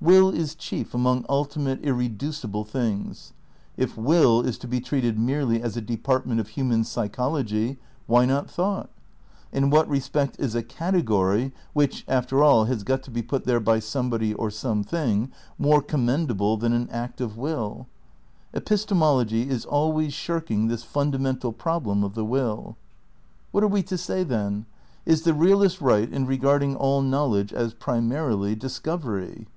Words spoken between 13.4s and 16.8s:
there by somebody or some thing) more commendable than